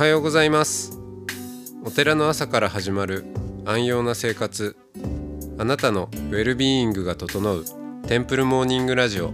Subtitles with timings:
[0.00, 0.98] はようございます。
[1.84, 3.26] お寺の朝から始まる
[3.66, 4.74] 安養な生活。
[5.58, 7.66] あなたのウェルビーイングが整う
[8.06, 9.30] テンプルモーニングラジオ。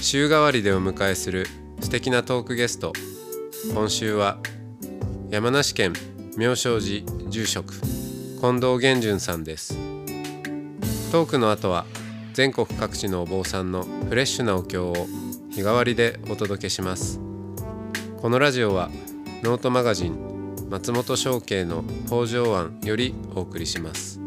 [0.00, 1.48] 週替わりでお迎えする
[1.80, 2.92] 素敵なトークゲスト。
[3.74, 4.38] 今週は
[5.30, 5.94] 山梨県
[6.36, 9.76] 妙正寺住職近藤源順さんです。
[11.10, 11.86] トークの後は
[12.34, 14.94] 全国各地のお坊さんのフレッシュなお経を
[15.50, 17.18] 日替わりでお届けします。
[18.22, 18.90] このラジオは
[19.46, 24.25] ノートマガジン松本商家の北条庵よりお送りします。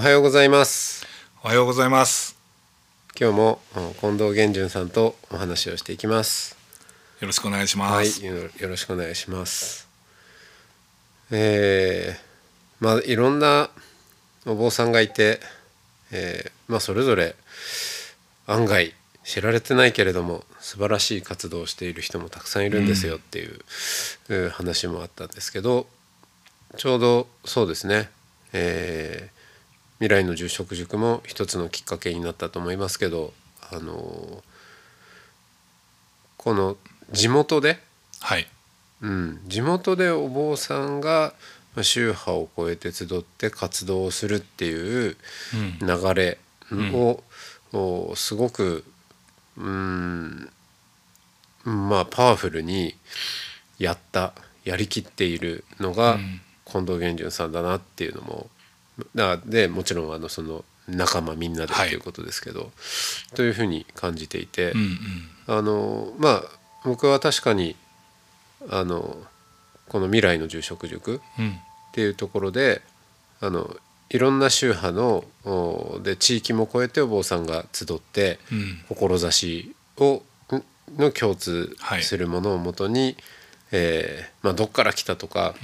[0.00, 1.06] おはようございます。
[1.44, 2.34] おはようございます。
[3.20, 6.56] 今日もうん近藤源順さんとお話をしていきます。
[7.20, 8.22] よろしくお願いします。
[8.22, 9.86] はいよよろしくお願いします。
[11.30, 13.68] えーまあいろんな
[14.46, 15.38] お坊さんがいて、
[16.12, 17.36] えーまあそれぞれ
[18.46, 23.58] 案外知られてないけれども素晴らしい活動をしている人もたくさんいるんですよっていう、
[24.30, 25.86] うん話もあったんですけど
[26.78, 28.08] ちょうどそうですね、
[28.54, 29.39] えー
[30.00, 33.32] 未来の住職塾も一つのきっかけになったと思いますけど
[33.72, 34.50] あのー
[36.42, 36.78] この
[37.12, 37.78] 地元で、
[38.18, 38.46] はい。
[39.02, 41.34] うん、地元でお坊さんが
[41.74, 45.18] まあ宗派を超えて集って活動をするっていう
[45.82, 45.86] うん。
[45.86, 46.38] 流れ
[46.94, 47.22] を、
[47.74, 48.84] おすごく
[49.58, 50.50] うん
[51.64, 52.94] まあパワフルに
[53.78, 54.32] やった
[54.64, 58.48] やりきっているのがうん近藤源順さんだなっていうのも
[59.14, 62.70] だでもちろんあのその仲間みんなでっていうことですけど、
[63.34, 64.72] というふうに感じていて。
[64.72, 64.96] うんうん。
[65.46, 66.42] あのまあ
[66.84, 67.74] 僕は確かに
[68.68, 69.16] あの
[69.88, 71.58] この未来の住職塾っうん。
[71.92, 72.82] ていうところで
[73.40, 73.76] あの
[74.10, 78.84] いろんな宗派のおで地域も超えてお坊さんが集ってうん。
[78.88, 80.22] 志を
[80.52, 80.62] ん
[80.96, 83.16] の共通はいするものをもとに、
[83.72, 85.54] えーまあ、どっから来たとか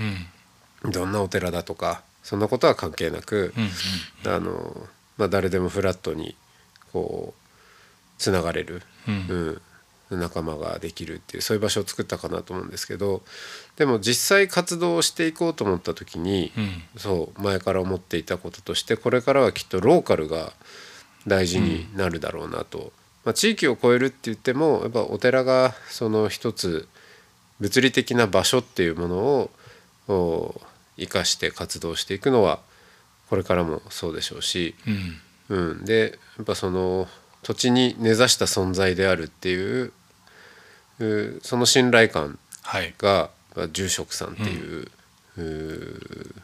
[0.85, 0.91] うん。
[0.91, 3.55] どんなお寺だとかそんなことは関係なく、
[4.25, 4.33] うん。
[4.33, 6.35] あのまあ、誰でもフラットに
[6.93, 7.41] こう
[8.19, 9.61] つながれる、うん
[10.11, 13.23] うん、仲間ができるっていうそういう場所を作ったかなと思うんですけど
[13.77, 16.83] でも実際活動をしていこうと思った時に、うん。
[16.97, 20.53] そう前から思っていたこととしてこれからはきっとローカルが
[21.29, 22.93] 大事になるだろうなと、
[23.25, 26.89] まあ、地域を超えるって言ってもやっぱお寺がその一つ
[27.61, 29.51] 物理的な場所っていうものを
[30.09, 30.61] お
[30.99, 32.61] 生かして活動していくのは
[33.29, 35.21] これからもそうでしょうし、うん。
[35.49, 37.09] うん、でやっぱその
[37.43, 39.93] 土地に根ざした存在であるっていう
[40.99, 42.95] うその信頼感はい。
[42.99, 44.89] がまあ住職さんっていう,、
[45.39, 46.35] う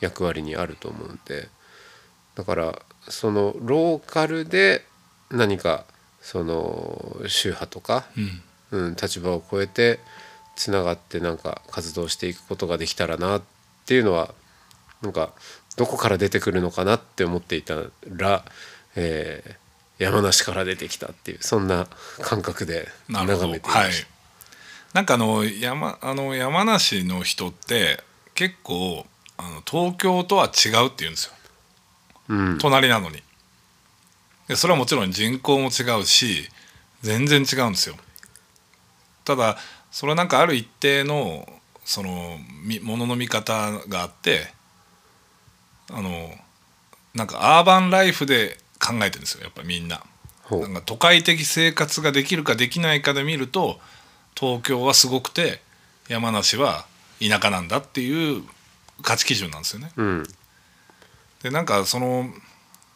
[0.00, 1.48] 役割にあると思うんで
[2.34, 4.84] だからそのローカルで
[5.30, 5.84] 何か
[6.22, 8.42] その宗派とか、うん。
[8.70, 9.98] うん、立場を超えて
[10.56, 13.57] つながってなんか活動していくことができたらなって
[13.94, 14.34] いうのは
[15.02, 15.32] なんか
[15.76, 17.76] どこから出てくるのかなって思っていた
[18.16, 18.44] ら、
[18.96, 19.68] えー
[19.98, 21.88] 山梨から出てきたっていうそんな
[22.22, 22.88] 感覚で。
[23.08, 24.08] 眺めていはいました。。
[24.94, 28.02] なんかあの山あの山梨の人って
[28.34, 29.06] 結構
[29.36, 31.32] あの東京とは違うって言うんですよ。
[32.28, 33.22] うん隣なのに。
[34.46, 36.48] でそれはもちろん人口も違うし
[37.02, 37.96] 全然違うんですよ。
[39.24, 39.58] ただ
[39.90, 41.46] それはなんかある一定の
[41.88, 44.52] そのみものの見方があって
[45.90, 46.30] あの
[47.14, 50.02] なんかアーバンライフで考えてるんですよやっぱみんな。
[50.50, 53.80] なんか都会的生活ができるかできないかで見ると
[54.34, 55.60] 東京はすごくて
[56.08, 56.86] 山梨は
[57.20, 58.42] 田舎なんだっていう
[59.02, 59.92] 価値基準なんですよね。
[59.96, 60.24] うん
[61.42, 62.30] でなんかその、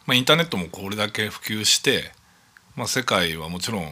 [0.05, 2.11] まあ、インターネットもこれだけ普及して、
[2.75, 3.85] まあ、世界はもちろん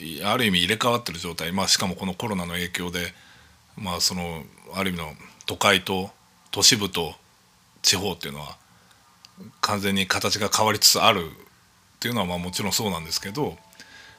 [0.00, 3.14] いある意味入れ替わってる状態、まあ、しかもこのコロナの影響で、
[3.80, 4.42] まあ、その
[4.74, 5.12] ある意味の
[5.46, 6.10] 都会と
[6.50, 7.14] 都市部と
[7.82, 8.56] 地方っていうのは
[9.60, 13.56] 完全に形が変わりつつあるっていうのはまあもちろんそうなんですけど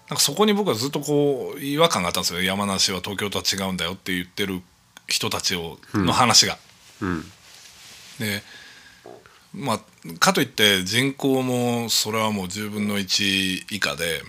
[0.09, 2.41] なんかそこに僕はずっとこう違和感があったんですよ。
[2.41, 4.61] 山梨は東京とは違うんだよって言ってる
[5.07, 6.57] 人たちをの話が。
[7.01, 7.21] うん。
[8.19, 8.41] で
[9.53, 9.79] まあ
[10.19, 14.23] かといって人口もそれはもう10分の1以下で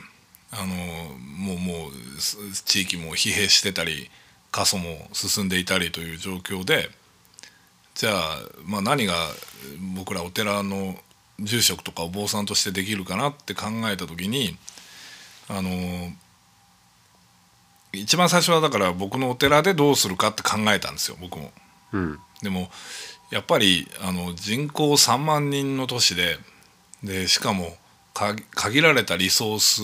[0.51, 4.11] あのもうもうす地域も疲弊してたり
[4.51, 6.91] 過疎も進んでいたりという状況で
[7.95, 9.15] じゃあ,、まあ何が
[9.95, 10.97] 僕らお寺の
[11.39, 14.57] 住職とかお坊さんとしてできるかなって考えた時に
[15.49, 15.71] あの
[17.93, 21.51] 一番最初はだから僕のお寺でどうするかって考えたんですよ僕も。
[21.93, 22.19] うん。
[22.43, 22.71] でも
[23.31, 26.39] やっぱりあの人口3万人の都市で
[27.03, 27.77] でしかも
[28.15, 29.83] か限られたリソース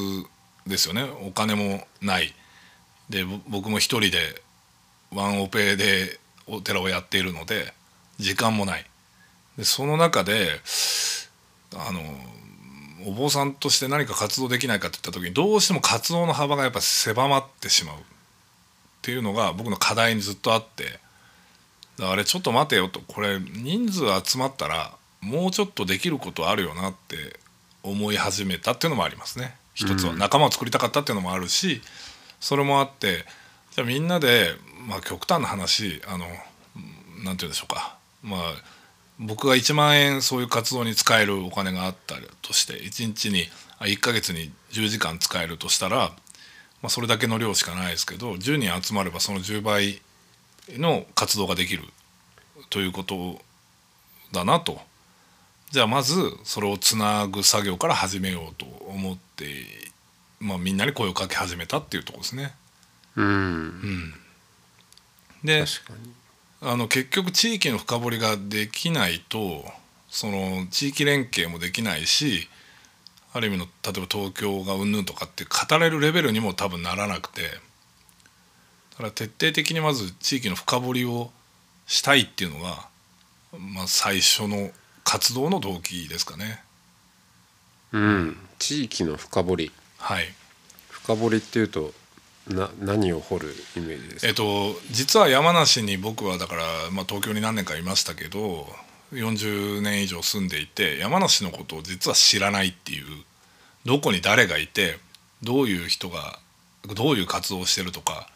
[0.69, 1.03] ですよね。
[1.27, 2.33] お金もない。
[3.11, 4.43] でぼ僕も一人で
[5.13, 7.73] ワンオペでお寺をやっているので
[8.19, 8.87] 時間もない。
[9.57, 10.61] でその中で
[11.75, 12.01] あの
[13.09, 17.97] お坊さんとして何か活動できないかっていった時にどうしても活動の幅がやっぱ狭まってしまう。
[17.97, 18.01] っ
[19.03, 20.85] ていうのが僕の課題にずっとあって。
[20.85, 20.99] だか
[21.99, 23.01] らあれちょっと待てよと。
[23.07, 27.39] これ人数集まったらもうちょっとできることあるよなって
[27.83, 29.55] 思い始めたっていうのもありますね。
[29.75, 30.13] 一つは。
[30.13, 30.19] うん。
[30.19, 31.83] 仲間を作りたかったっていうのもあるし
[32.41, 33.25] それもあって
[33.77, 34.53] じゃあみんなで、
[34.89, 36.39] まあ、極端な話あのなんて
[37.23, 38.41] 言うんでしょうかまあ
[39.21, 43.45] 僕が1万円そういう活動に使えるお金があったとして1日に
[43.81, 50.01] 1ヶ月に10時間使えるとしたら、まあ、それだけの量しかないですけど10人集まればその10倍
[50.79, 51.83] の活動ができる
[52.71, 53.39] ということ
[54.33, 54.81] だなと
[55.71, 56.15] じゃあまず
[56.45, 59.45] それをつなぐ作業から始めようと思って、
[60.41, 62.55] まあ、みんなに声をかけ始めたっていうとこですね。
[63.17, 64.15] うん。
[65.45, 65.65] で
[66.61, 69.65] あの結局地域の深掘りができないと
[70.09, 72.49] その地域連携もできないし
[73.33, 81.31] ある意味の例えば東京がうんぬんとかって語れるレベルにも多分ならなくてだから徹底的にまず地域の深掘りを
[81.87, 82.89] したいっていうのが、
[83.59, 84.71] まあ、最初の
[85.05, 86.63] 活動の動機ですかね。
[87.93, 88.37] うん。
[88.59, 89.73] 地域の深掘り。
[89.99, 90.25] はい。
[90.91, 91.93] 深掘りっていうと
[92.49, 94.29] な何を掘るイメージですか？
[94.29, 96.63] えっと実は山梨に僕はだから、
[96.93, 98.69] まあ、東京に何年かいましたけど
[99.13, 103.05] 40年以上住んでいて山梨のことを実は知らないっていう
[103.85, 104.99] どこに誰がいて
[105.43, 106.39] どういう人が
[106.95, 108.29] どういう活動をしてるとか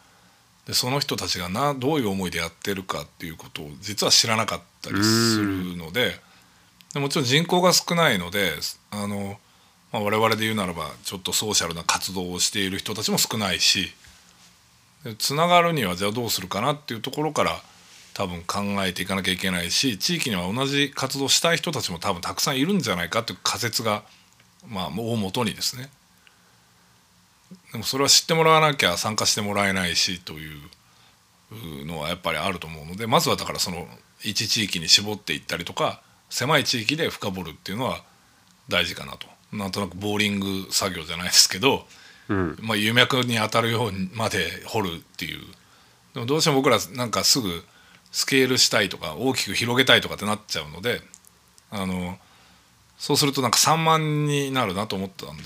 [0.67, 6.15] でその人たちがなどういう思いでやってるかっていうことを実は知らなかったりするので
[6.93, 8.51] でもちろん人口が少ないので
[8.91, 9.37] あの、
[9.91, 13.93] まあ、我々で言うならばちょっとソーシャルな活動をしている人たちも少ないし
[15.17, 17.61] つながるにはじゃあどうするかなっていうところから
[18.13, 24.03] 多分考えていかなきゃいけないし地域には同じ活動したい人たちも多分たくさんいるんじゃないかっていう仮説が
[24.67, 25.89] まあ大元にですね。
[27.71, 33.87] でもそれは知ってもらわなきゃ参加してもらえないしというのはやっぱりあると思うのでまずはだからその
[34.21, 38.03] 一地域に絞っていったりとか狭い地域で深掘るっていうのは
[38.69, 39.27] 大事かなと。
[39.51, 41.85] なんとなくボーリング作業じゃないですけど
[42.31, 42.57] うん。
[42.61, 45.41] まあ、有脈に当たるようにまで掘るっていう。
[46.13, 47.63] でもどうしても僕らなんかすぐ
[48.11, 51.01] スケールしたいとか大きく広げたいとかってなっちゃうので
[51.69, 52.17] あの
[52.97, 55.43] そうするとなんか散漫になるなと思ったんで。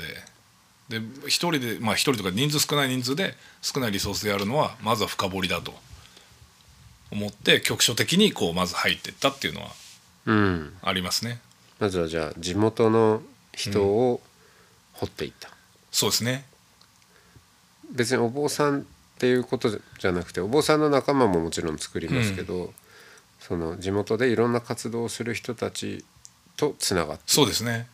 [0.88, 3.34] で一人でまあ一人とか人数少ない人数で
[3.64, 5.74] 少ないリソースでやるのはまずは深掘りだと
[7.12, 9.70] 思って局所的にこうまず入っていったっていうのは
[10.27, 10.74] うん。
[10.84, 11.39] ありますね。
[11.80, 13.24] まずはじゃあ地元の
[13.54, 14.22] 人を
[14.94, 15.50] 掘っていった、
[15.92, 16.46] そうですね
[17.92, 18.84] 別にお坊さんっ
[19.18, 22.74] ていうことじゃなくてお坊さんの仲間ももちろん作りますけど、
[23.39, 26.04] その地元でいろんな活動をする人たち
[26.58, 27.24] とつながって。
[27.27, 27.88] そうですね。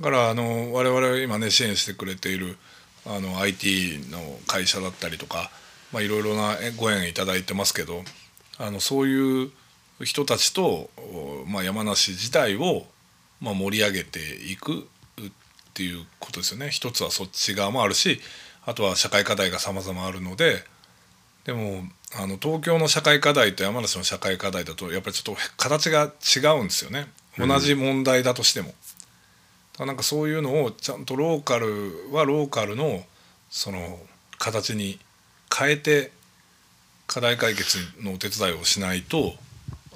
[0.00, 2.56] だからあの我々今ね支援してくれている
[3.06, 5.50] あの IT の会社だったりとか
[5.92, 8.02] まあいろいろなご縁いただいてますけど
[8.58, 9.50] あのそういう
[10.04, 12.86] 人たちと、おまあ、山梨自体を、
[13.40, 14.18] まあ、盛り上げて
[14.50, 14.84] いくっ
[15.74, 16.70] ていうことですよね。
[16.70, 18.20] 一つはそっち側もあるし
[18.64, 20.64] あとは社会課題が様々あるので
[21.44, 21.82] でも
[22.16, 27.08] あの東京の社会課題と山梨の社会課題だとやっぱりちょっと形が違うんですよね。
[27.38, 28.68] 同じ問題だとしても。
[28.68, 28.76] だか
[29.80, 33.02] らなんかそういうのをちゃんとローカルはローカルの
[33.50, 33.98] その
[34.38, 34.98] 形に
[35.54, 36.12] 変えて
[37.06, 39.34] 課題解決のお手伝いをしないと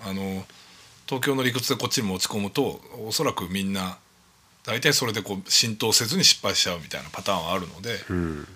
[0.02, 0.44] あの
[1.06, 3.98] 東京の理屈でこっちに持ち込むとおそらくみんな
[4.64, 8.48] 大体それでこう浸透せずに失敗しちゃうみたいなパターンはあるので、うん。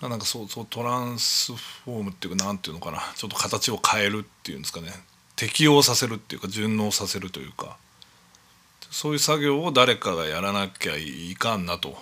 [0.00, 3.02] なんかそうそうトランスフォームっていうかなんていうのかな。
[3.16, 4.92] ちょっと形を変えるっていうんですかね。
[5.34, 7.76] 適応させるっていうか順応させるというか。
[8.90, 11.98] そういう作業を誰かがやらなきゃいかんなと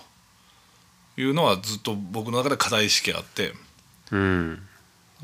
[1.16, 3.54] いうのはずっと僕の中で課題意識あって。
[4.12, 4.68] うん。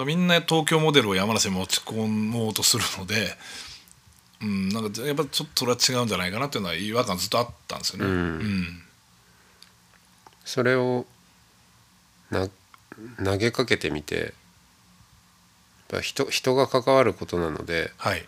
[0.04, 3.36] みんな東京モデルを山梨に持ち込もうとするので、
[4.40, 8.06] うん、なんかやっぱちょっとそれは違うんじゃないかなっていうのは違和感ずっとあったんですよね。
[8.06, 8.12] うん。
[8.12, 8.82] うん。
[10.44, 11.06] それを
[12.32, 12.48] な
[13.24, 14.32] 投げかけてみてやっ
[15.88, 18.26] ぱ人人が関わることなのではい。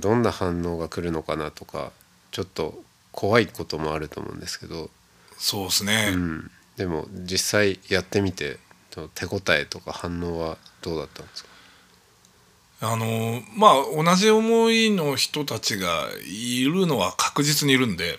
[0.00, 1.92] どんな反応が来るのかなとか
[2.30, 4.88] ちょっと怖いこともあると思うんですけど、
[5.36, 8.58] そうですね、うん、でも実際やってみて
[9.14, 11.50] 手応えとか反応はどうだったんですか？
[12.80, 18.18] あのまあ同じ思いの人たちがいるのは確実にいるんで、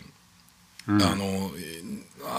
[0.88, 1.02] うん。
[1.02, 1.52] あの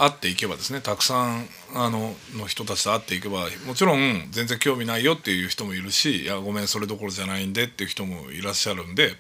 [0.01, 9.17] 会っていけばですねたくさんあのの人たちと会っていけばもちろん全然興味ないよっていう人もいるしいやごめんそれどころじゃないんでっていう人もいらっしゃるんで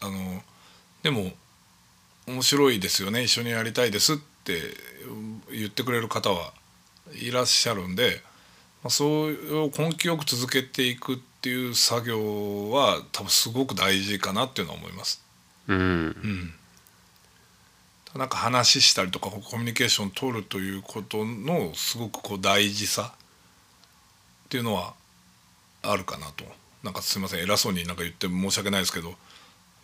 [0.00, 0.42] あの
[1.02, 1.32] でも
[2.26, 4.60] 面白いですよね一緒にやりたいですって
[5.52, 6.52] 言ってくれる方は
[7.14, 8.22] いらっしゃるんで、
[8.82, 15.24] まあ、そういう根気よく続けていくっていう作業は多分すごく大事かなっていうのは思います。
[15.68, 15.78] うん。
[15.78, 16.54] うん
[18.16, 24.94] なんか話したりとかコミュニケーション取るということのすごくこう大事さっていうのは
[25.82, 26.44] あるかなと。
[26.82, 29.14] なんかすいません偉そうになんか言って申し訳ないですけど。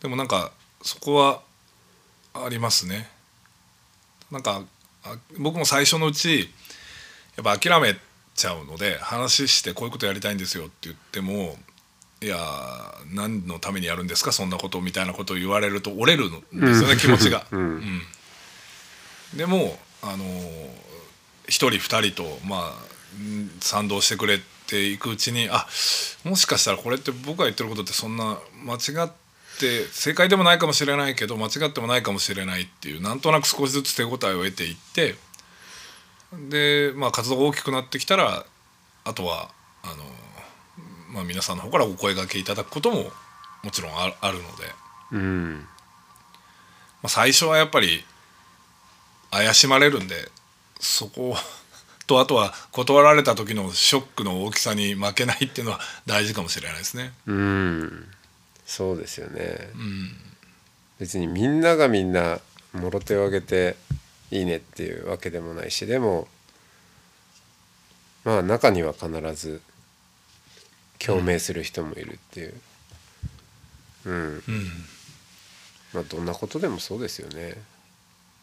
[0.00, 0.52] でもなんか
[0.82, 1.42] そこは
[2.34, 3.08] ありますね。
[4.30, 4.62] なんか
[5.04, 6.50] あ僕も最初のうち
[7.36, 7.96] やっぱ諦め
[8.34, 11.56] ちゃうので話してこういうことやりたいんですよって言っても
[12.22, 12.38] いや
[13.12, 17.46] 何のためにやるんですかそんなことみたいなことを言われると折れるんですよね、気持ちが。
[17.52, 17.60] うん。
[17.60, 18.02] うん
[19.36, 20.24] でもあの
[21.46, 25.66] 一人二人とまあうん賛同してくれていくうちにあ
[26.24, 29.10] もしかしたらこれって僕が言ってることってそんな間違っ
[29.60, 35.14] て正解でもないかもしれないけど間違ってもないかもしれないっていうなんとなく少しずつ手応えを得ていって
[36.50, 38.44] で、まあ、活動が大きくなってきたら
[39.04, 39.50] あとは
[39.82, 39.94] あの、
[41.12, 43.10] まあ、皆さんの方からお声がけいただくことも
[43.62, 44.64] もちろんああるので。
[45.12, 45.66] うん
[47.04, 48.02] まあ、最初はやっぱり
[49.34, 50.28] 怪しまれるんで
[50.80, 51.36] そこ
[52.06, 57.14] とあとは断られた時のショックの大きさに負けないっていうのは大事かもしれないですね。
[57.26, 58.08] うん。
[58.66, 59.70] そうですよね。
[59.74, 60.16] うん、
[60.98, 62.40] 別にみんながみんな
[62.74, 63.76] もろ手を挙げて
[64.30, 66.28] いいねっていうわけでもないしでも
[68.24, 69.62] まあ中には必ず
[70.98, 72.54] 共鳴する人もいるっていう。
[74.06, 74.70] うん、うん、
[75.94, 77.54] まあどんなことでもそうですよね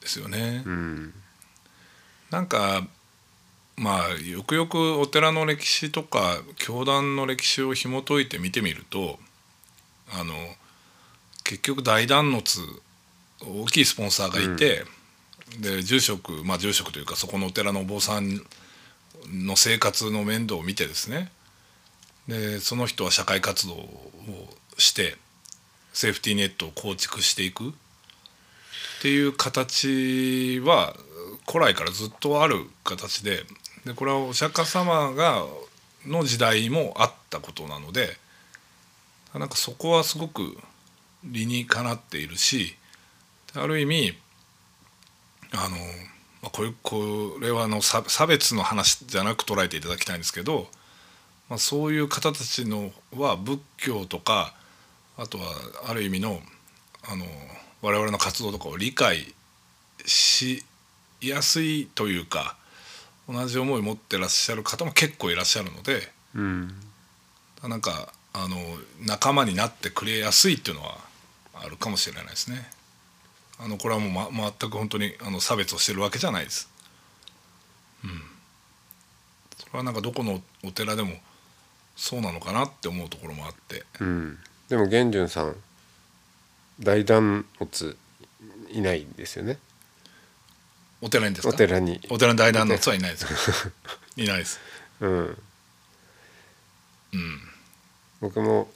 [0.01, 0.63] ですよね。
[0.65, 1.13] うん。
[2.29, 2.85] なんか
[3.77, 9.17] まあよくよくお寺の歴史とか教団の歴史を紐解いて見てみると
[10.11, 10.33] あの
[11.43, 12.61] 結局大弾圧
[13.41, 14.85] 大きいスポンサーがいて、
[15.59, 18.41] で住職まあ住職というかそこのお寺のお坊さん
[19.27, 21.31] の生活の面倒を見てですね。
[22.27, 23.89] でその人は社会活動を
[24.77, 25.17] して
[25.91, 27.73] セーフティーネットを構築していく
[29.01, 30.95] っていう形は
[31.51, 33.45] 古来からずっとある形で
[33.83, 35.43] でこれはお釈迦様が
[36.05, 38.15] の時代もあったことなので
[39.33, 40.55] なんかそこはすごく
[41.23, 42.75] 理にかなっているし
[43.55, 44.13] ある意味
[45.53, 45.67] あ
[46.43, 50.67] の、これはの差差別の話じゃなく捉えていただきたいんですけど、
[51.49, 54.53] まあ、そういう方たちのは仏教とか
[55.17, 55.45] あとは
[55.87, 56.39] ある意味の
[57.09, 57.25] あの
[57.81, 59.33] 我々の活動とかを理解
[60.05, 60.63] し
[61.21, 62.55] やすいというか
[63.27, 66.73] 同じ思いを持ってらっしゃる方も結構いらっしゃるのでうん
[67.63, 68.57] なんかあの
[69.05, 70.97] 仲間になってくれやすいっていうのは
[71.53, 72.67] あるかもしれないですね。
[73.59, 76.67] あのこれはもう、ま、全く本当にあの差別をしてるわけじゃないです。
[78.03, 78.21] うん、
[79.59, 81.11] それはなんかどこのお寺でも
[81.95, 85.55] そうなのかなって思うところもあってうんでも玄順さん
[86.81, 87.97] 大弾圧
[88.71, 89.57] いないんですよね。
[91.01, 91.53] お寺にですか？
[91.53, 91.99] お寺に。
[92.09, 93.25] お寺の大団のはいないです
[94.17, 94.59] いないです。
[94.99, 95.09] うん。
[97.13, 97.41] うん。
[98.19, 98.71] 僕も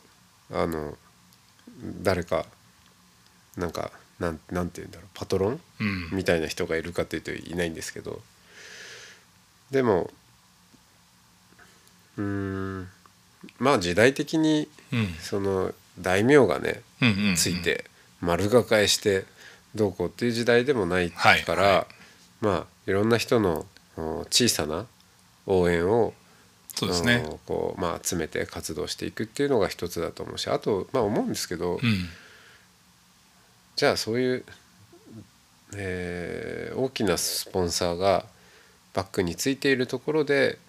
[0.51, 0.97] あの
[2.01, 2.45] 誰か
[3.57, 5.61] なんかなんなんて言うんだろうパトロン？
[5.79, 6.09] うん。
[6.11, 8.21] みたいな人がいるかというといないんですけど。
[9.71, 10.11] でも
[12.17, 12.89] うーん
[13.59, 15.15] まあ時代的にうん。
[15.21, 17.35] その大名がねうんうんうん。
[17.35, 17.85] ついて
[18.21, 19.25] 丸がかえして
[19.75, 21.87] どうこうっていう時代でもないから、はいは
[22.41, 23.65] まあいろんな人の
[23.97, 24.85] お小さな
[25.45, 26.13] 応援を
[26.75, 27.23] そうですね。
[27.27, 31.81] おこうまあ集めて活動していくっていうのが一つだと思うしあとまあ思うんですけど、うん
[33.75, 34.45] じゃあそういう、
[35.75, 38.25] えー大きなスポンサーが
[38.93, 40.59] バックについているところで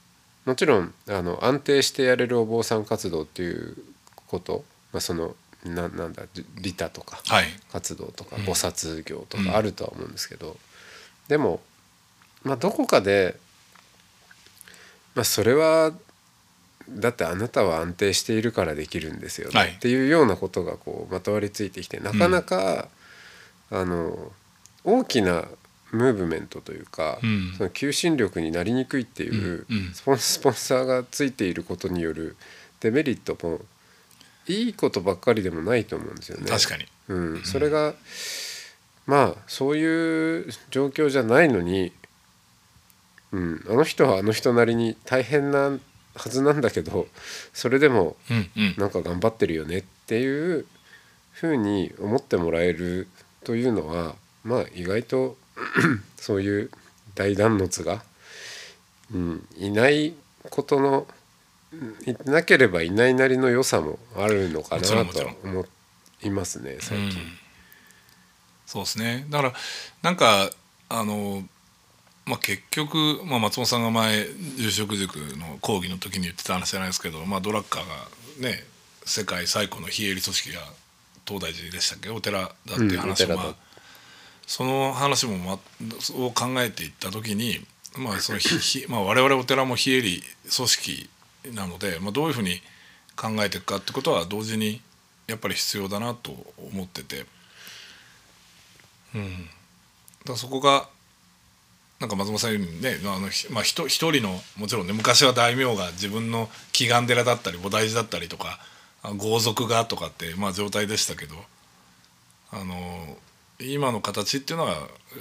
[0.44, 3.76] もちろんあの安定してやれるお坊さん活動っていう
[4.26, 5.34] こと、まあ、その
[5.70, 6.24] ななんだ
[6.60, 7.46] 利他とかはい。
[7.72, 8.42] 活動とかうん。
[8.44, 9.44] 菩薩業とうん。
[9.44, 10.56] かあるとは思うんですけど、
[11.28, 11.60] でも、
[12.44, 13.36] まあ、どこかで、
[15.14, 15.92] まあ、それは
[16.88, 19.68] だってあなたは安定しているからできるんですよはい。
[19.68, 22.88] ねっていうようなことがこうまとわりついてきてなかなか、
[23.70, 24.32] あの
[24.84, 25.44] 大きな
[25.90, 27.54] ムーブメントというか、うん。
[27.56, 32.36] その求心力になりにくいっていうスポンサーがついていることによる
[32.80, 33.60] デメリットも
[34.48, 36.46] いいことばっかりでもないと思うんですよね。
[36.48, 36.86] 確かに。
[37.08, 37.94] うん、それが、
[39.06, 41.92] まあそういう状況じゃないのに、
[43.32, 45.78] うん、あの人はあの人なりに大変な
[46.14, 47.06] はずなんだけど
[47.52, 48.74] それでもうんうん。
[48.78, 50.66] なんか頑張ってるよねっていう
[51.32, 53.08] ふうに思ってもらえる
[53.44, 55.36] というのはまあ意外と
[56.16, 56.70] そういう
[57.14, 58.02] 大弾圧が、
[59.12, 60.14] うん、いない
[60.50, 61.15] ことのうん
[62.06, 64.96] いなければいないなりの良さもあるのかなと
[65.44, 65.66] 思
[66.22, 67.06] いますね最近。
[67.06, 67.12] うん
[68.66, 69.26] そうですね。
[69.30, 69.52] だから
[70.02, 70.50] なんか
[70.88, 71.44] あの、
[72.24, 78.64] まあ、結局、まあ、松本さんが前住職塾の講義の時に言ってた話じゃないですけど、まあ、ドラッカーがね
[79.04, 80.62] 世界最古の非営利組織が
[81.24, 82.10] 東大寺でしたっけ？
[82.10, 83.54] お寺だっていう話を、うん
[84.48, 85.52] その話も、ま、
[86.24, 87.64] を考えていった時に、
[87.96, 90.22] まあそのひひまあ、我々お寺も非営利
[90.56, 91.10] 組織
[91.54, 92.60] なので、まあ、どういうふうに
[93.16, 94.80] 考えていくかってことは同時に
[95.26, 97.26] やっぱり必要だなと思ってて。
[99.14, 99.48] うん、
[100.26, 100.88] だそこが
[102.00, 108.58] なんか松本さんようにねあの、まあ、ひと一人のもちろんね昔は大名が自分の祈願寺だったり菩提寺だったりとか
[109.16, 111.34] 豪族がとかって、まあ、状態でしたけど
[112.52, 113.16] あの
[113.58, 114.74] 今の形っていうのは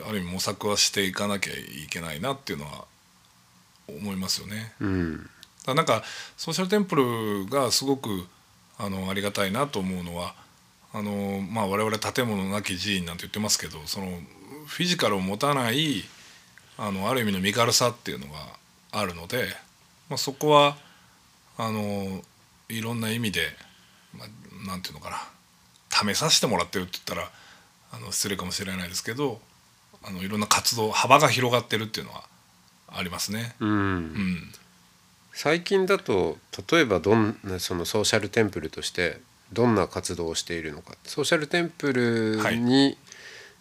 [0.10, 2.86] ある意味模索はしていかなきゃいけないなっていうのは
[3.88, 4.74] 思いますよね。
[4.82, 5.30] うん
[5.66, 6.04] だなんか
[6.38, 8.26] ソーシャルテンプルがすごく
[8.78, 10.36] あのありがたいなと思うのは
[10.94, 14.08] あの、まあ、我々建物なき寺院なんて言ってますけどその
[14.68, 16.04] フィジカルを持たない
[16.78, 18.34] あのある意味の身軽さっていうのが
[18.92, 19.48] あるので、
[20.10, 20.78] まあ、そこは
[21.58, 22.22] あの
[22.70, 23.42] いろんな意味で、
[24.18, 25.18] まあ、なんていうのかな
[25.90, 27.32] 試させてもらってるって言ったら
[27.94, 29.40] あの失礼かもしれないですけど
[30.04, 32.24] あのいろんな活動幅が広がってるっていうのは
[32.88, 33.56] ありますね。
[33.60, 34.52] うんうん
[35.36, 36.38] 最近だと
[36.72, 39.20] 例えばどんなそのソーシャルテンプルとして
[39.52, 40.96] どんな活動をしているのか。
[41.04, 42.98] ソーシャルテンプルに、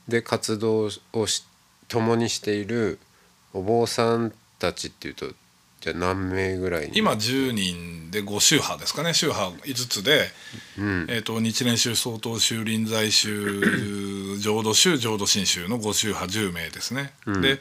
[0.08, 1.44] で活動をし
[1.88, 2.98] 共にしている
[3.52, 5.26] お坊さんたちっていうと
[5.80, 6.96] じゃあ何名ぐらいに？
[6.96, 9.12] 今10人で5宗派ですかね。
[9.12, 10.28] 宗派5つで、
[10.78, 11.06] うん。
[11.10, 17.12] えー、と日蓮宗曹洞宗臨済宗浄土宗浄土真宗の5宗派10名ですね。
[17.26, 17.42] うん。
[17.42, 17.58] で、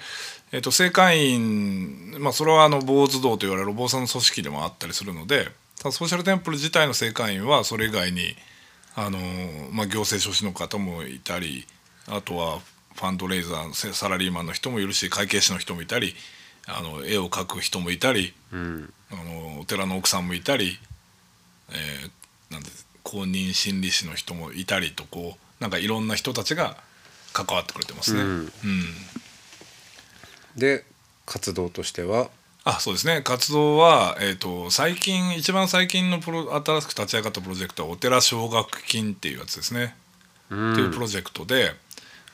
[0.54, 8.36] えー、と正会員、まあ、それはあの坊主道と言われるお坊さんの組織でもあったりするのでソーシャルテンプル自体の正会員はそれ以外に
[8.96, 9.18] あの、
[9.72, 11.66] まあ、行政書士の方もいたり
[12.08, 12.60] あとは
[12.96, 16.13] ファンドレイザーせサラリーマンの人もいるし会計士の人もいたり
[16.68, 18.34] あの絵を描く人もいたり。
[18.54, 20.80] うんあのお寺の奥さんもいたり、
[21.70, 22.12] えー
[22.52, 22.70] なんで
[23.02, 26.78] 公認心理師の人もいたりとこうなんかいろんな人たちが
[27.34, 28.22] 関わってくれてますね。
[28.22, 28.50] うんうん
[30.56, 30.86] で
[31.26, 32.30] 活動としては？
[32.63, 33.22] あそうですね。
[33.22, 39.96] 活動は、えー、と最近一番最近のプロ新しく立ち上がったプロジェクトはお寺奨学金っていうやつですね。
[40.50, 40.74] うん。
[40.74, 41.72] っていうプロジェクトで、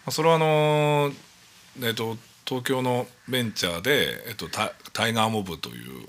[0.06, 1.14] まあそれはあのー
[1.82, 6.08] えっと東京のベンチャーで、えっとタタイガーモブという、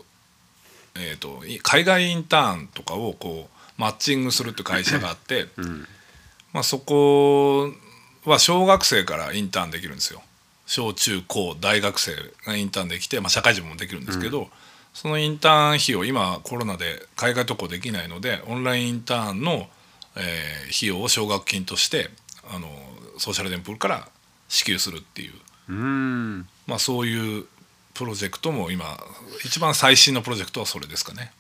[0.97, 5.87] えっとい海外インターンとかをこうマッチングするっていう会社があって、うん。
[6.53, 7.73] まあ、そこ
[8.25, 10.21] は小学生からインターンできるんですよ
[10.71, 12.15] 小中高大学生
[12.47, 14.49] がインターンできて、まあ、社会人もできるんですけど、
[14.95, 19.69] そのインターン費用今コロナで海外渡航できないのでオンラインインターンの、
[20.17, 22.11] えー費用を奨学金として
[22.49, 22.69] あの
[23.19, 24.09] ソーシャルテンプルから
[24.49, 25.33] 支給するっていう、
[25.71, 26.49] うん。
[26.69, 27.47] まあ、そういう
[27.95, 28.97] プロジェクトも今
[29.45, 31.33] 一番最新のプロジェクトはそれですかね。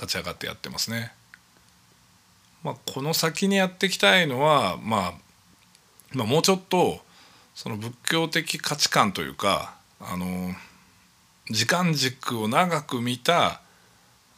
[0.00, 1.12] 立ち上がってやってますね。
[2.62, 5.12] まあ、この先にやっていきたいのは、まあ、
[6.12, 7.00] まあもうちょっと
[7.56, 10.54] その仏教的価値観というかあの
[11.50, 13.60] 時間軸を長く見た、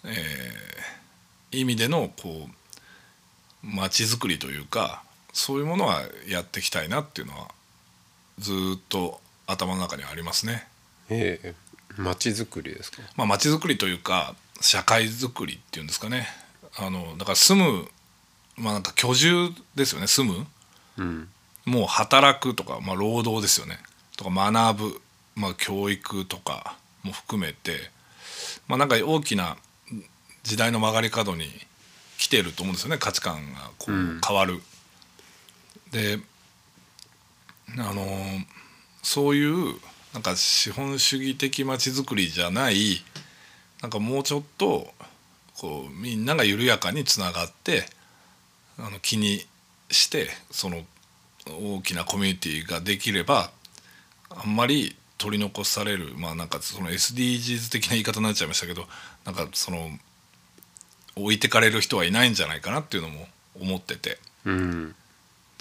[0.04, 0.88] えー
[1.50, 5.02] 意味でのこう街づくりというか
[5.33, 7.48] そういうものはやっていきたいなっていうのは
[8.38, 10.68] ずーっと頭の中にありますね。
[11.09, 11.54] ええ
[11.96, 12.98] 街づくりですか？
[13.16, 16.28] まあ、街づくりというか社会づくりっていうんですかね。
[16.76, 17.88] あのだから住む、
[18.59, 20.46] まあ、なんか居住ですよね住む。
[20.98, 21.28] うん
[21.68, 23.78] もう働くとか、まあ、労働ですよね。
[24.16, 25.00] とか学ぶ、
[25.37, 27.90] まあ、教育とかも含めて、
[28.66, 29.57] まあ、なんか大きな
[30.42, 31.44] 時代の曲がり角に
[32.18, 32.98] 来てると思うんですよね。
[32.98, 34.16] 価値観がこうん。
[34.16, 34.61] う変わる。
[35.90, 36.18] で
[37.78, 38.04] あの
[39.02, 39.78] そういう
[40.12, 43.02] なんか資本主義的街づくりじゃない
[43.83, 44.88] なんかもうちょっと
[45.57, 47.87] こうみんなが緩やかにつながって
[48.78, 49.46] あの気に
[49.90, 50.83] してその
[51.50, 53.50] 大きなコミュニティができれば
[54.30, 58.84] あんまり取り残されるまあなんかその SDGs 的な言い方になっちゃいましたけど
[59.24, 59.90] なんかその
[61.16, 63.26] 置いてかれる人はいないんじゃないかなっていうのも
[63.61, 64.18] 思ってて。
[64.44, 64.94] うん。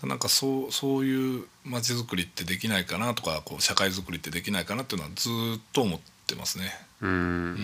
[0.05, 6.71] なんかそうそういう街づくりってできないかなとかこう社会づくりってできないかなっていうのはずっと思ってますね。
[7.01, 7.57] うん。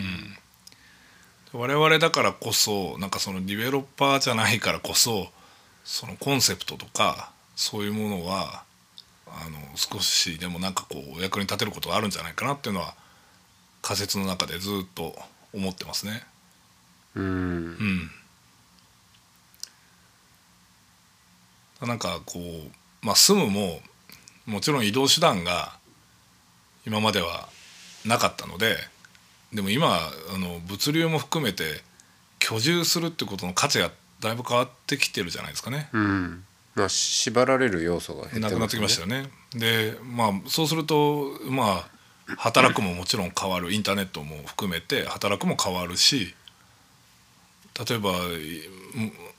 [1.53, 5.27] 我々だからこそなんかそのディベロッパーじゃないからこそ
[5.83, 8.63] そのコンセプトとかそういうものは
[9.27, 12.95] あの少しでもなんかこうお役に立てることがあるんじゃないかなっていうのは
[13.81, 15.15] 仮説の中でずっと
[15.53, 16.23] 思ってますね。
[17.15, 17.25] うん
[21.81, 23.81] うん、なんかこう、まあ、住むも
[24.45, 25.77] もちろん移動手段が
[26.87, 27.49] 今までは
[28.05, 28.77] なかったので
[29.53, 29.99] でも今
[30.33, 31.81] あの物流も含めて
[32.39, 35.89] 居住するってことの価値がだいぶ変わってきてるじゃないですかね。
[35.93, 39.29] うんまあ縛られる要素が減ってなくなってきましたよよね。
[39.55, 41.87] でまあそうするとま
[42.27, 43.71] あ働くももちろん変わる。
[43.71, 46.33] インターネットも含めて働くも変わるし
[47.87, 48.13] 例えばい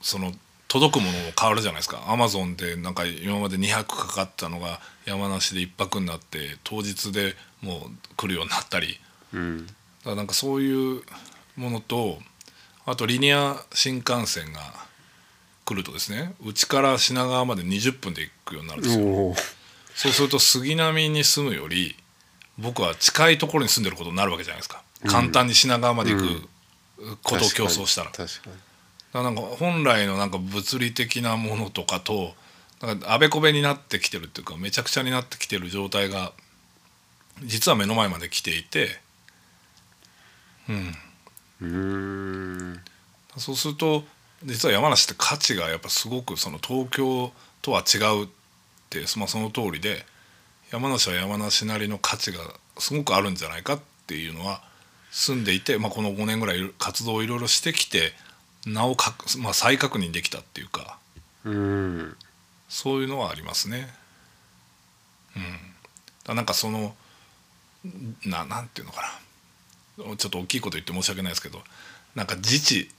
[0.01, 0.33] その
[0.67, 2.03] 届くものも変わるじゃないですか。
[2.07, 8.99] アマゾンでなんか今まで200かかったのが山梨で1泊になって当日でもう来るようになったり。
[9.33, 9.67] うん。
[9.67, 11.01] だからなんかそういう
[11.55, 12.19] ものと
[12.85, 14.59] あとリニア新幹線が
[15.65, 19.35] 来るとですねうちから品川まで20分で行くようになるんですよ。
[19.95, 21.95] そうすると杉並に住むより
[22.57, 24.83] 僕は近いところに住んでることになるわけじゃないですか。
[25.07, 26.47] 簡単に品川まで行く
[27.23, 28.11] ことを競争したら。
[28.11, 28.55] だか確かに。
[29.13, 32.33] らなんか本来のなんか物理的なものとかと
[32.81, 36.33] なんかあべこべになってきてるっていうかめちゃくちゃになってきてる状態が
[37.43, 38.99] 実は目の前まで来ていて、
[40.69, 40.95] うん、
[41.61, 41.67] うー
[42.73, 42.81] ん。
[43.37, 44.03] そうすると
[44.43, 48.27] 実は山梨って価値がやっぱすごくその東京とは違うっ
[48.89, 50.05] て、まあ、その通りで
[50.71, 52.39] 山梨は山梨なりの価値が
[52.77, 54.61] すごくあるんじゃないかっていうのは
[55.11, 58.11] 住んでいて、まあ、この5年ぐらい活動をいろいろしてきて
[58.65, 60.97] なおかく、まあ、再確認できたっていうか
[61.45, 62.17] うん。
[62.67, 63.87] そういうのはありますね。
[65.35, 65.43] うん、
[66.25, 66.95] だなんかその
[68.25, 69.01] ななんていうのか
[69.99, 70.17] な。
[70.17, 71.61] ちょっと大きいこと言って申し訳ないですけど
[72.15, 72.89] なんか自治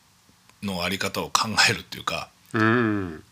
[0.66, 2.62] のあり方を考えるっていうか,、うん。
[2.62, 3.22] うん、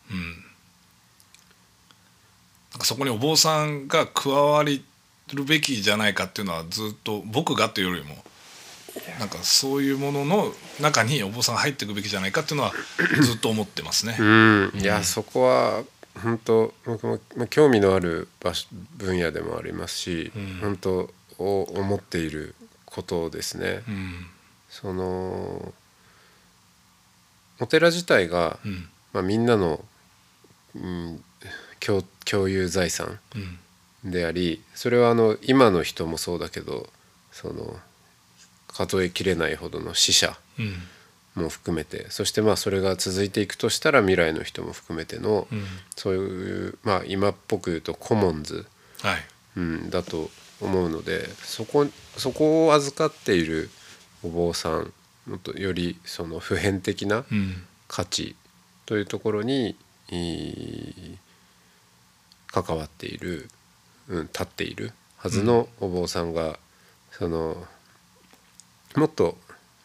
[2.72, 4.84] なんかそこにお坊さんが加わり
[5.32, 8.16] るべきじゃないかっていうのはずっと僕がというよりも
[9.18, 12.72] なんかそういうものの中にお坊さんが入っていくべきじゃないかっていうのは
[13.22, 14.16] ずっと思ってますね。
[14.18, 14.72] うん。
[14.74, 15.82] いやそこは
[16.22, 20.58] 本当僕もまあ興味のある場所分野でもありますし、うん。
[20.60, 23.82] 本当を思っていることですね。
[23.88, 24.26] うん。
[24.68, 25.72] その
[27.60, 28.88] お寺自体が、うん。
[29.12, 29.84] まあ、みんなの、
[30.74, 31.22] うん、
[31.80, 33.18] 共共有財産
[34.04, 34.10] うん。
[34.10, 36.88] でありそれはあの今の人もそうだけど
[37.32, 37.76] その
[38.68, 41.42] 数えきれないほどの死者うん。
[41.42, 45.64] も含めてそしてまあそれが続いていくとしたら未来の人も含めての、うん。
[45.96, 48.66] そういう、まあ、今っぽく言うとコモンズ、
[49.02, 49.24] はい。
[49.56, 51.86] うん、だと思うのでそこ
[52.16, 53.70] そこを預かっている
[54.22, 54.92] お坊さん
[55.26, 57.24] もっとよりその普遍的な
[57.88, 58.36] 価値
[58.86, 59.76] というところに
[62.48, 63.48] 関わっている、
[64.08, 66.58] うん、立っているはずのお坊さんが、
[67.10, 67.56] その
[68.96, 69.38] もっと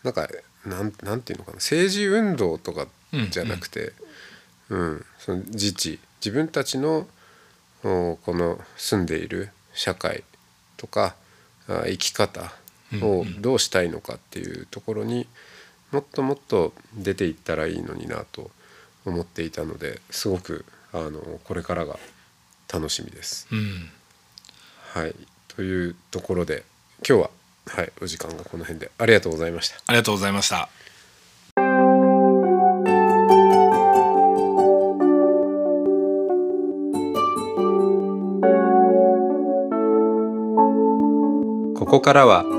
[0.03, 0.27] なんか
[0.65, 2.87] なんなんていうのかな政治運動とか
[3.31, 3.93] じゃなくて、
[4.69, 7.07] うんその自治自分たちの
[7.81, 10.23] この住んでいる社会
[10.77, 11.15] とか
[11.67, 12.51] 生き方
[12.95, 15.27] をどうしたいのかっていうところに
[15.91, 18.51] もっともっと出ていったらいいのになと
[19.05, 21.97] 思っていたのですごくあのこれからが
[22.71, 23.47] 楽しみです。
[23.51, 23.89] うん
[24.93, 25.15] はい、
[25.47, 26.63] というところで
[27.07, 27.29] 今日は、
[27.67, 29.75] はい、お時間がこの辺でありがとうございました。
[29.85, 30.69] ありがとうございました。
[41.75, 42.58] ここからは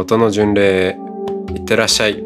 [0.00, 0.98] 音の巡礼へ
[1.52, 2.24] いってらっしゃい。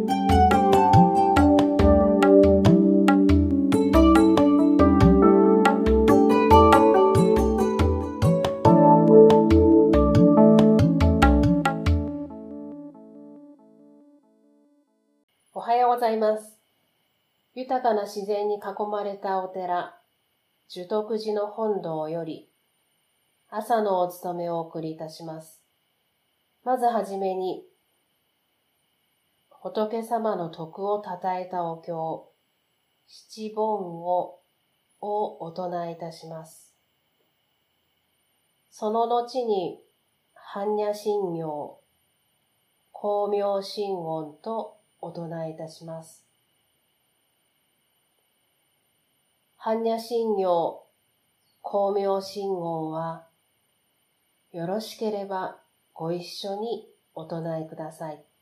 [15.52, 16.56] おはようございます。
[17.54, 19.96] 豊かな自然に囲まれたお寺、
[20.68, 22.48] 樹徳寺の本堂より、
[23.48, 25.63] 朝のお勤めをお送りいたします。
[26.64, 27.62] まずはじめに、
[29.50, 32.32] 仏様の徳を称えたお経、
[33.06, 34.38] 七本を、
[35.02, 36.72] をお唱えいたします。
[38.70, 39.82] その後に、
[40.54, 41.78] 般若心経、
[42.94, 46.24] 光明心音とお唱えいたします。
[49.60, 50.82] 般若心経、
[51.62, 53.26] 光明心音は、
[54.52, 55.58] よろしければ
[55.94, 58.33] ご一緒にお唱えください。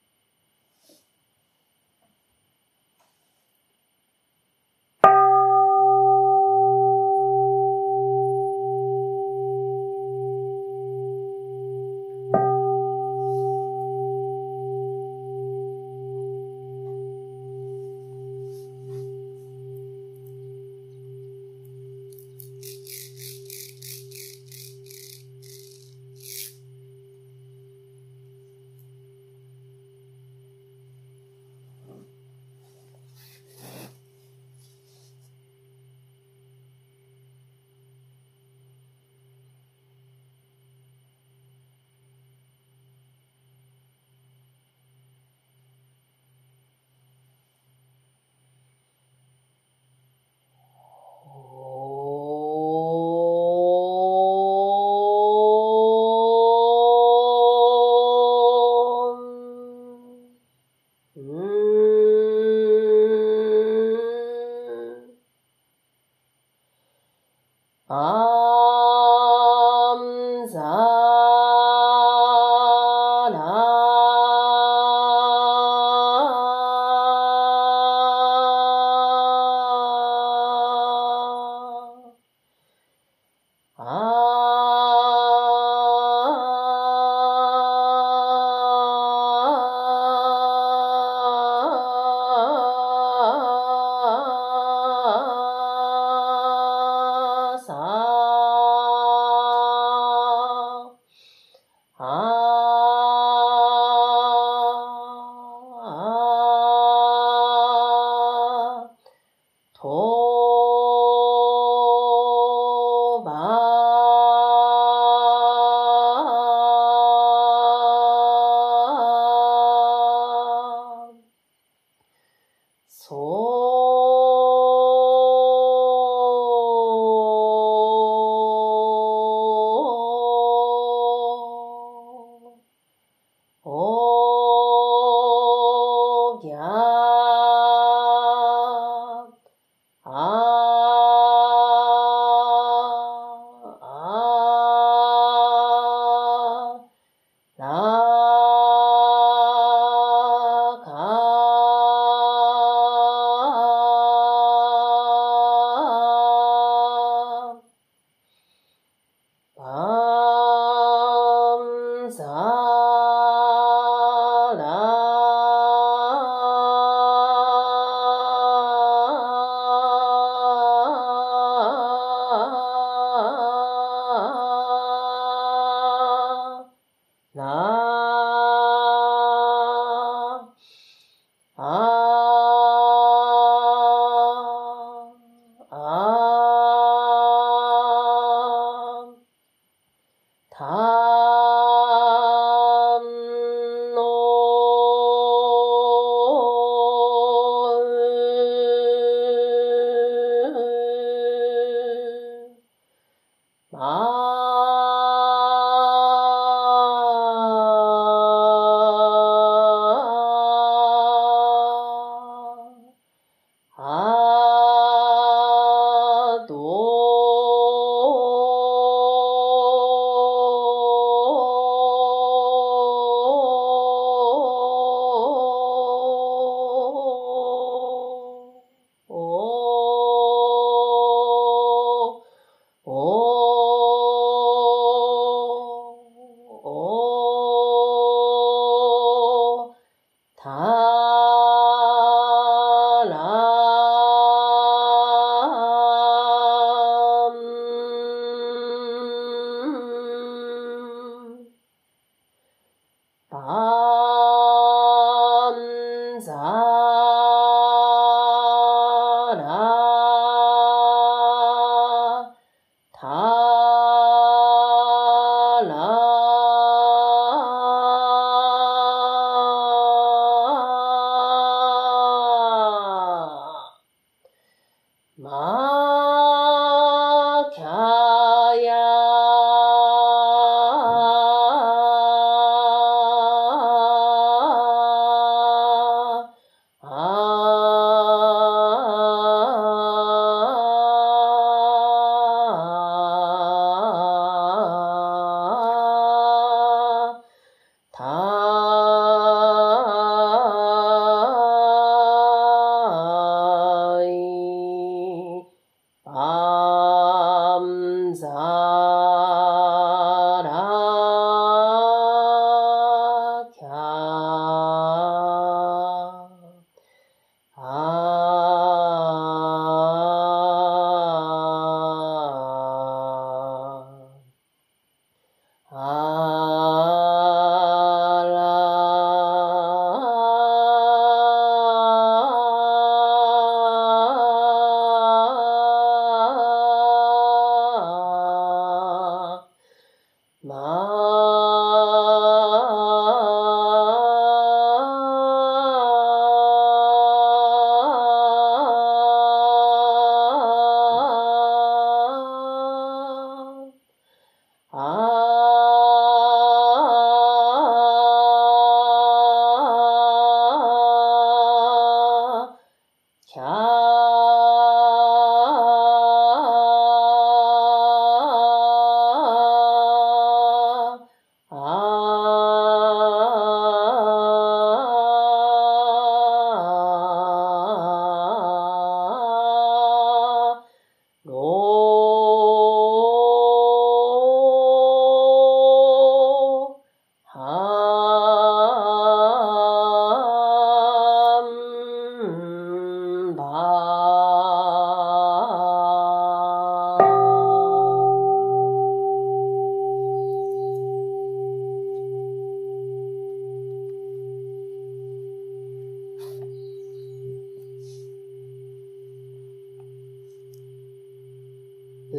[325.75, 325.79] あ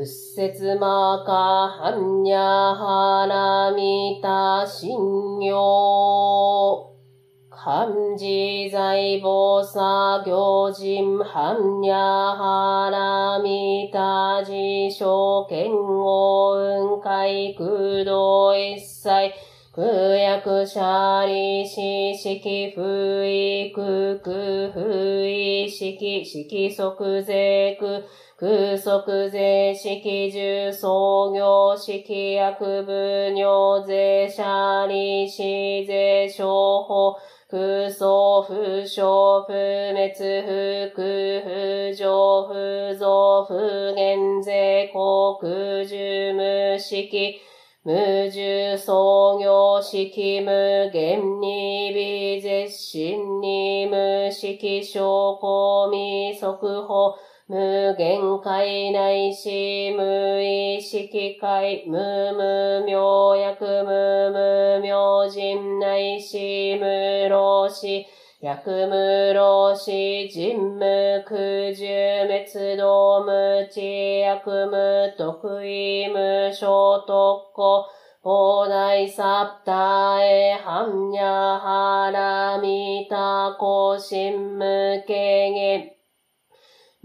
[0.04, 6.94] うっせつまかはんにゃはなみたしんよ
[7.50, 7.88] 漢
[8.18, 19.32] 字財宝作業人はんにゃはらみた自称剣豪雲海空洞一切
[19.76, 21.82] 空薬者利子
[22.14, 22.38] 式
[22.76, 24.80] 不意空空不
[25.26, 28.78] 意式式即税空空即
[29.32, 32.04] 税式重創業式
[32.36, 32.92] 薬部
[33.34, 37.16] 尿税者利子税商法
[37.50, 38.08] 空想
[38.46, 40.14] 不詳不滅
[40.94, 42.54] 不空不上不
[42.94, 43.56] 増不
[43.96, 47.10] 減税航空重無式
[47.86, 57.14] 無重創業式無限に微絶心に無式証拠未速報
[57.50, 68.06] 無限界内し無意識界無無明薬無無明人内し無老死
[68.44, 69.90] 百無老死
[70.28, 77.86] 人無空重滅動無知役無得意無小特攻
[78.22, 85.93] 法大サプタエハンニャハラミタコシン無形ゲ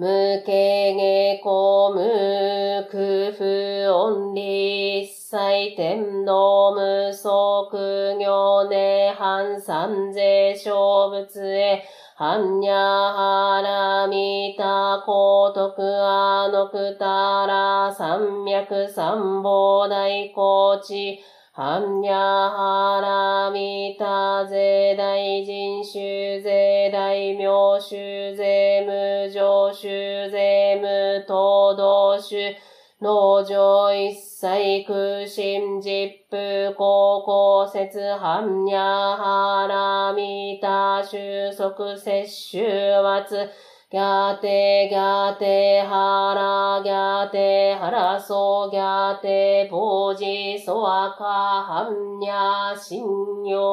[0.01, 0.07] 無
[0.47, 3.43] 形下公無空不
[3.91, 11.83] 音理一切天道無足行涅槃三世小仏へ。
[12.17, 21.19] 般若波羅蜜多高徳あのくたら三脈三宝大高地。
[21.59, 32.55] 知般若波羅蜜多税大人衆税大名衆税無常衆税無東道衆
[33.01, 42.63] 農場一切空心実布高校説般若波羅蜜多収束摂取
[43.05, 43.51] 圧
[43.91, 51.25] ギャテギャテハラギャテハラソギャテボジソアカ
[51.65, 53.65] ハンニャシンヨ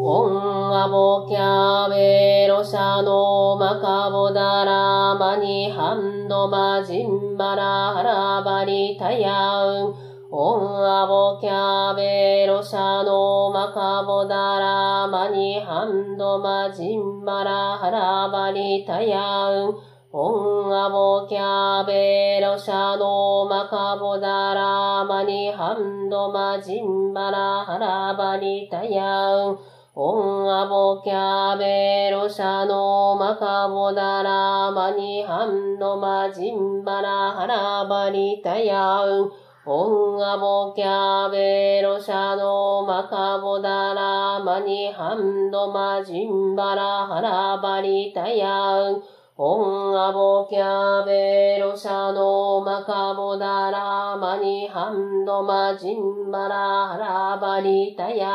[0.00, 10.03] オンアボキャベロシャノマカボダラマニハンドマジンバラハラバリタヤウン
[10.36, 19.76] オンアボキャベロシャノマカボダラマニハンドマジンマラハラバリタヤウン。
[20.10, 29.58] オンアボキャベロシャノマカボダラマニハンドマジンマラハラバリタヤウン。
[29.94, 39.43] オンアボキャベロシャノマカボダラマニハンドマジンマラハラバリタヤウン。
[39.66, 48.46] オンアボキャベロシャノマカボダラマニハンドマジンバラハラバリタヤ
[48.90, 49.02] ン
[49.38, 56.56] オンアボキャベロシャノマカボダラマニハンドマジンバラ
[56.88, 58.28] ハラバリタヤ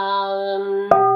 [0.58, 1.09] ン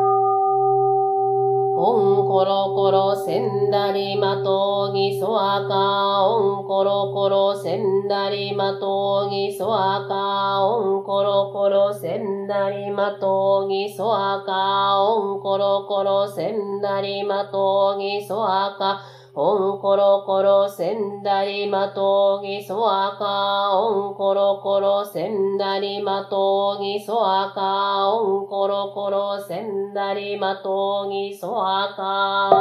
[1.85, 6.25] おんころころせんだりまとうぎそあか。
[6.25, 10.65] おんころころせんだりまとうぎそあか。
[10.65, 19.01] おんころころせんだりまとうぎそあかおんころころせんだりまとうぎそあか。
[19.35, 32.51] オンコロコロセンダリマトギソアカオンコロコロセンダリマトギソアカオンコロコロセンダリマトギソアカ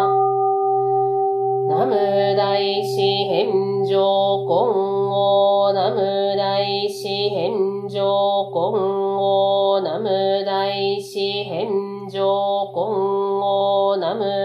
[1.68, 1.94] ナム
[2.36, 6.00] 大師返上今後ナム
[6.38, 10.08] 大師返上今後ナム
[10.46, 11.68] 大師返
[12.08, 14.41] 上今後ナム大師返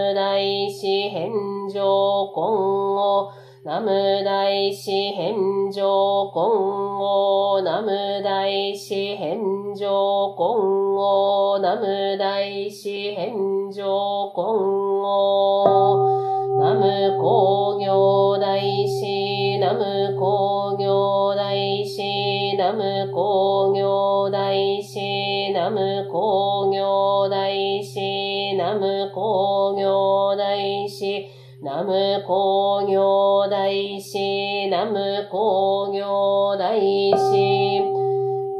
[1.68, 3.32] 上今後
[3.64, 9.38] ナム大師返上今後ナム大師返
[9.74, 16.18] 上今後ナム大師返上今後
[16.60, 30.57] ナム工業大師ナム工業大師ナム工業大師ナム工業大師ナム工業大師
[31.60, 37.80] ナム工業大師ナム工業大師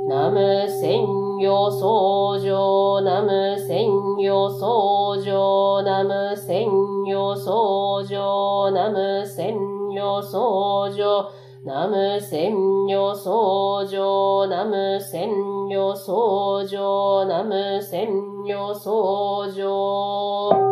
[0.09, 3.89] ナム専用相乗ナム専
[4.19, 6.67] 用相乗ナム専
[7.07, 9.55] 用相乗ナム専
[9.95, 11.31] 用相乗
[11.65, 12.53] ナム専
[12.89, 15.31] 用相乗ナム専
[15.71, 18.09] 用相乗ナム専
[18.45, 20.68] 用相乗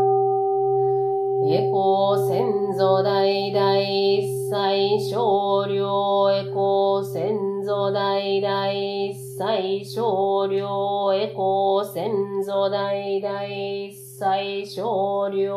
[1.49, 2.45] エコ先
[2.77, 12.11] 祖代々一切少量エコ先祖代々一切少量エコ先
[12.45, 15.55] 祖代々一切少量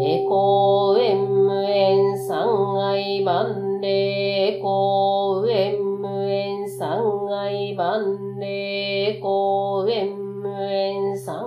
[0.00, 11.44] エコーエムエン三愛万礼エコエムエン三愛万礼エコエムエン三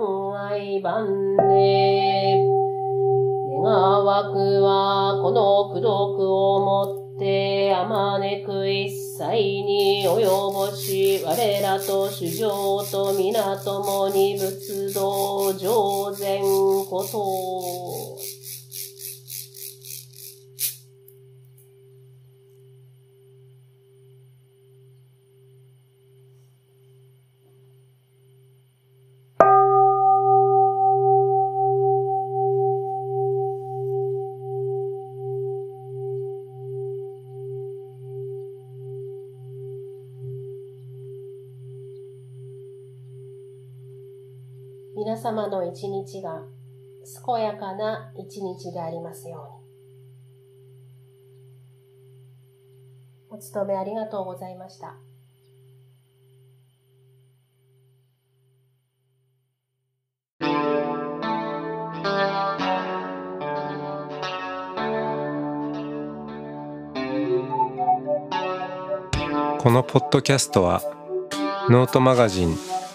[0.48, 1.19] 愛万礼
[4.10, 18.09] 枠はこの功徳をもってあまねく一切に及ぼし我らと主上と皆ともに仏道上善こと。
[45.20, 46.40] 様の一日が
[47.26, 49.60] 健やかな一日でありますように。
[53.30, 54.96] お勤めありがとうございました。
[69.58, 70.80] このポッドキャストは
[71.68, 72.79] ノートマガジン